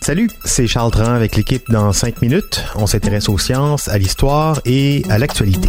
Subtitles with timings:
[0.00, 2.64] Salut, c'est Charles Tran avec l'équipe dans 5 minutes.
[2.74, 5.68] On s'intéresse aux sciences, à l'histoire et à l'actualité.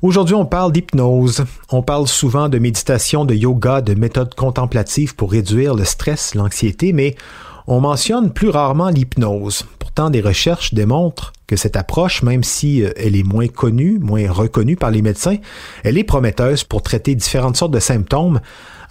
[0.00, 1.44] Aujourd'hui, on parle d'hypnose.
[1.70, 6.92] On parle souvent de méditation, de yoga, de méthodes contemplatives pour réduire le stress, l'anxiété,
[6.92, 7.16] mais
[7.66, 9.64] on mentionne plus rarement l'hypnose.
[9.80, 14.30] Pourtant, des recherches démontrent que cette approche, même si euh, elle est moins connue, moins
[14.30, 15.38] reconnue par les médecins,
[15.82, 18.40] elle est prometteuse pour traiter différentes sortes de symptômes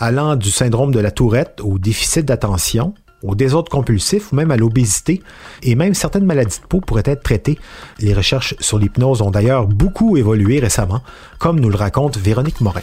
[0.03, 4.57] allant du syndrome de la tourette au déficit d'attention, au désordre compulsif ou même à
[4.57, 5.21] l'obésité,
[5.61, 7.57] et même certaines maladies de peau pourraient être traitées.
[7.99, 11.01] Les recherches sur l'hypnose ont d'ailleurs beaucoup évolué récemment,
[11.39, 12.81] comme nous le raconte Véronique Morin.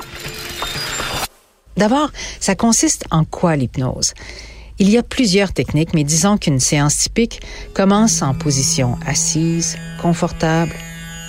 [1.77, 4.15] D'abord, ça consiste en quoi l'hypnose?
[4.79, 7.43] Il y a plusieurs techniques, mais disons qu'une séance typique
[7.75, 10.73] commence en position assise, confortable.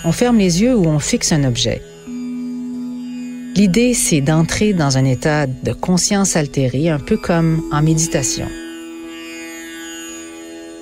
[0.06, 1.82] On ferme les yeux ou on fixe un objet.
[3.54, 8.46] L'idée, c'est d'entrer dans un état de conscience altérée, un peu comme en méditation.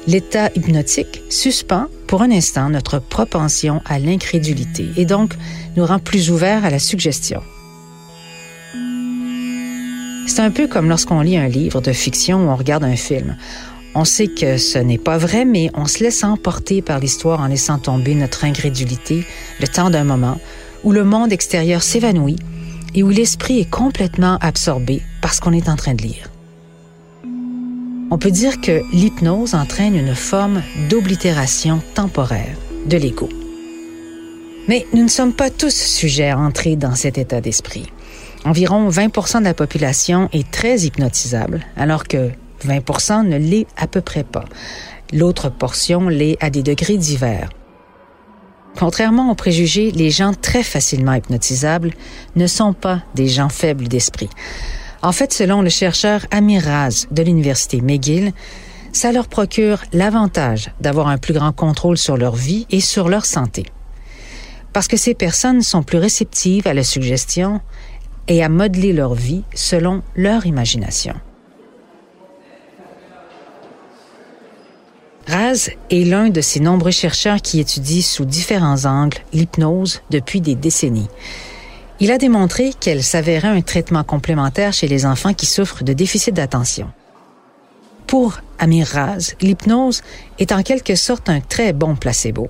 [0.07, 5.35] L'état hypnotique suspend pour un instant notre propension à l'incrédulité et donc
[5.77, 7.43] nous rend plus ouverts à la suggestion.
[10.29, 13.37] C'est un peu comme lorsqu'on lit un livre de fiction ou on regarde un film.
[13.97, 17.49] On sait que ce n'est pas vrai, mais on se laisse emporter par l'histoire en
[17.49, 19.27] laissant tomber notre incrédulité
[19.59, 20.39] le temps d'un moment
[20.84, 22.37] où le monde extérieur s'évanouit
[22.95, 26.31] et où l'esprit est complètement absorbé par ce qu'on est en train de lire.
[28.11, 32.56] On peut dire que l'hypnose entraîne une forme d'oblitération temporaire
[32.87, 33.29] de l'ego.
[34.69, 37.87] Mais nous ne sommes pas tous sujets à entrer dans cet état d'esprit.
[38.45, 42.31] Environ 20% de la population est très hypnotisable, alors que
[42.65, 44.45] 20 ne l'est à peu près pas.
[45.12, 47.50] L'autre portion l'est à des degrés divers.
[48.78, 51.92] Contrairement aux préjugés, les gens très facilement hypnotisables
[52.36, 54.31] ne sont pas des gens faibles d'esprit.
[55.03, 58.32] En fait, selon le chercheur Amir Raz de l'Université McGill,
[58.92, 63.25] ça leur procure l'avantage d'avoir un plus grand contrôle sur leur vie et sur leur
[63.25, 63.66] santé.
[64.72, 67.60] Parce que ces personnes sont plus réceptives à la suggestion
[68.28, 71.14] et à modeler leur vie selon leur imagination.
[75.31, 80.57] Raz est l'un de ces nombreux chercheurs qui étudient sous différents angles l'hypnose depuis des
[80.57, 81.07] décennies.
[82.01, 86.35] Il a démontré qu'elle s'avérait un traitement complémentaire chez les enfants qui souffrent de déficit
[86.35, 86.91] d'attention.
[88.09, 90.03] Pour Amir Raz, l'hypnose
[90.41, 92.49] est en quelque sorte un très bon placebo.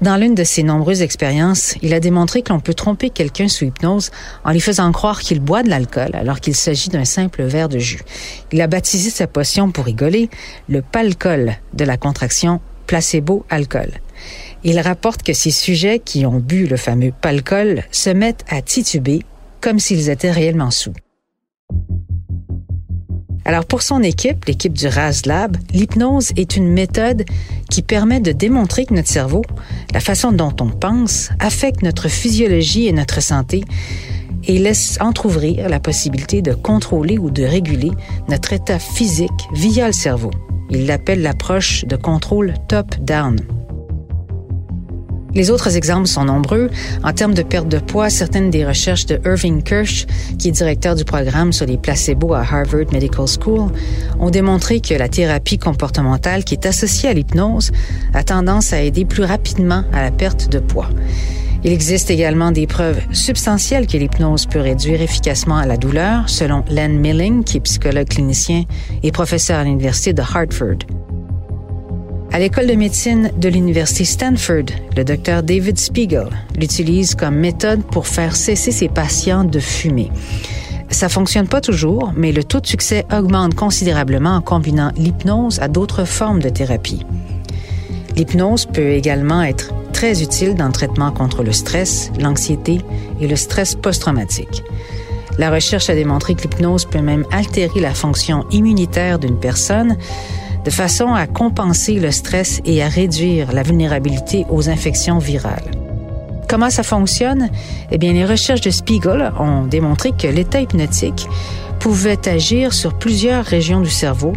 [0.00, 3.66] Dans l'une de ses nombreuses expériences, il a démontré que l'on peut tromper quelqu'un sous
[3.66, 4.10] hypnose
[4.44, 7.78] en lui faisant croire qu'il boit de l'alcool alors qu'il s'agit d'un simple verre de
[7.78, 8.00] jus.
[8.50, 10.30] Il a baptisé sa potion pour rigoler
[10.70, 13.90] le palcol de la contraction placebo-alcool.
[14.64, 19.20] Il rapporte que ces sujets qui ont bu le fameux palcol se mettent à tituber
[19.60, 20.94] comme s'ils étaient réellement sous.
[23.44, 27.24] Alors pour son équipe, l'équipe du RAS Lab, l'hypnose est une méthode
[27.70, 29.42] qui permet de démontrer que notre cerveau,
[29.94, 33.62] la façon dont on pense, affecte notre physiologie et notre santé
[34.44, 37.90] et laisse entr'ouvrir la possibilité de contrôler ou de réguler
[38.28, 40.30] notre état physique via le cerveau.
[40.70, 43.36] Il l'appelle l'approche de contrôle top-down.
[45.34, 46.70] Les autres exemples sont nombreux.
[47.04, 50.06] En termes de perte de poids, certaines des recherches de Irving Kirsch,
[50.38, 53.70] qui est directeur du programme sur les placebos à Harvard Medical School,
[54.18, 57.70] ont démontré que la thérapie comportementale qui est associée à l'hypnose
[58.14, 60.88] a tendance à aider plus rapidement à la perte de poids.
[61.62, 66.64] Il existe également des preuves substantielles que l'hypnose peut réduire efficacement à la douleur, selon
[66.70, 68.64] Len Milling, qui est psychologue clinicien
[69.02, 70.78] et professeur à l'Université de Hartford.
[72.32, 74.66] À l'école de médecine de l'université Stanford,
[74.96, 80.12] le docteur David Spiegel l'utilise comme méthode pour faire cesser ses patients de fumer.
[80.90, 85.66] Ça fonctionne pas toujours, mais le taux de succès augmente considérablement en combinant l'hypnose à
[85.66, 87.04] d'autres formes de thérapie.
[88.14, 92.78] L'hypnose peut également être très utile dans le traitement contre le stress, l'anxiété
[93.20, 94.62] et le stress post-traumatique.
[95.36, 99.96] La recherche a démontré que l'hypnose peut même altérer la fonction immunitaire d'une personne,
[100.64, 105.70] de façon à compenser le stress et à réduire la vulnérabilité aux infections virales.
[106.48, 107.48] Comment ça fonctionne?
[107.90, 111.28] Eh bien, les recherches de Spiegel ont démontré que l'état hypnotique
[111.78, 114.32] pouvait agir sur plusieurs régions du cerveau,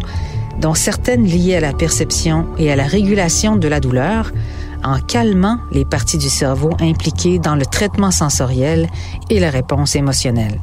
[0.60, 4.30] dont certaines liées à la perception et à la régulation de la douleur,
[4.84, 8.88] en calmant les parties du cerveau impliquées dans le traitement sensoriel
[9.30, 10.60] et la réponse émotionnelle.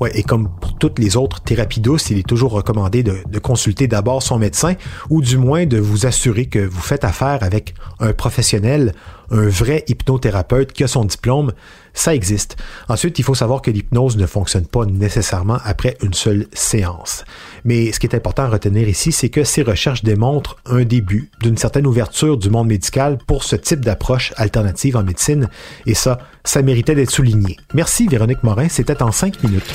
[0.00, 3.86] Ouais, et comme toutes les autres thérapies douces, il est toujours recommandé de, de consulter
[3.86, 4.74] d'abord son médecin
[5.10, 8.92] ou du moins de vous assurer que vous faites affaire avec un professionnel,
[9.30, 11.52] un vrai hypnothérapeute qui a son diplôme,
[11.94, 12.56] ça existe.
[12.88, 17.24] Ensuite, il faut savoir que l'hypnose ne fonctionne pas nécessairement après une seule séance.
[17.64, 21.30] Mais ce qui est important à retenir ici, c'est que ces recherches démontrent un début
[21.40, 25.48] d'une certaine ouverture du monde médical pour ce type d'approche alternative en médecine,
[25.86, 27.56] et ça, ça méritait d'être souligné.
[27.74, 29.74] Merci Véronique Morin, c'était en cinq minutes.